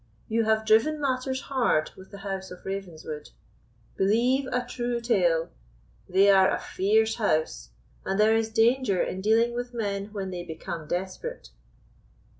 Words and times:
You 0.27 0.45
have 0.45 0.65
driven 0.65 0.99
matters 0.99 1.41
hard 1.41 1.91
with 1.95 2.09
the 2.09 2.17
house 2.25 2.49
of 2.49 2.65
Ravenswood. 2.65 3.29
Believe 3.97 4.47
a 4.47 4.65
true 4.67 4.99
tale: 4.99 5.51
they 6.09 6.31
are 6.31 6.49
a 6.49 6.59
fierce 6.59 7.17
house, 7.17 7.69
and 8.03 8.19
there 8.19 8.35
is 8.35 8.49
danger 8.49 8.99
in 9.03 9.21
dealing 9.21 9.53
with 9.53 9.75
men 9.75 10.05
when 10.11 10.31
they 10.31 10.43
become 10.43 10.87
desperate." 10.87 11.49